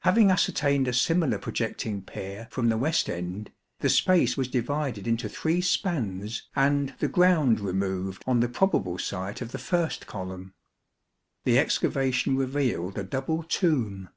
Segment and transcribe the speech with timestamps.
[0.00, 5.26] Having ascertained a similar projecting pier from the west end, the space was divided into
[5.26, 10.52] three spans and the ground removed on the probable site of the first column.
[11.44, 14.10] The excavation revealed a double tomb.